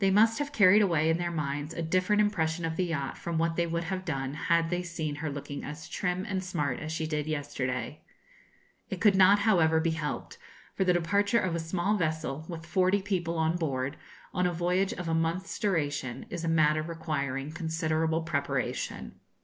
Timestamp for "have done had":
3.84-4.68